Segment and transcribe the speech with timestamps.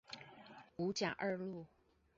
[0.77, 1.67] 五甲二路